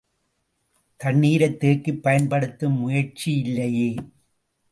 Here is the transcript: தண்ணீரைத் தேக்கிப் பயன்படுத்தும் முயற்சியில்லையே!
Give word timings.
தண்ணீரைத் 0.99 1.59
தேக்கிப் 1.59 2.01
பயன்படுத்தும் 2.01 2.77
முயற்சியில்லையே! 2.79 3.89